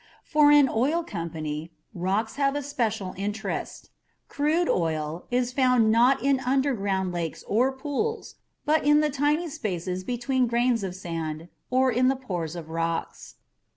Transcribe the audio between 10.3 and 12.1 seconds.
grains of sand or in